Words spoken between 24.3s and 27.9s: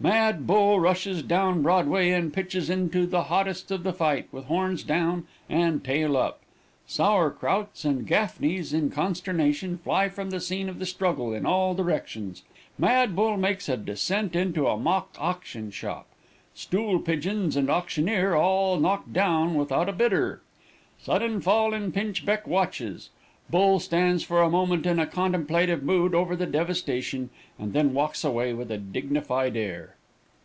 a moment in a contemplative mood over the devastation, and